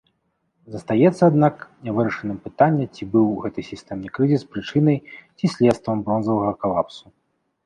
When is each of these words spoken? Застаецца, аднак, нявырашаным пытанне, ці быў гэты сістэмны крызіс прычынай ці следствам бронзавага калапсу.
Застаецца, 0.75 1.19
аднак, 1.31 1.55
нявырашаным 1.89 2.39
пытанне, 2.45 2.87
ці 2.95 3.03
быў 3.11 3.27
гэты 3.43 3.67
сістэмны 3.69 4.07
крызіс 4.17 4.43
прычынай 4.55 4.97
ці 5.37 5.45
следствам 5.59 5.97
бронзавага 6.11 6.53
калапсу. 6.67 7.05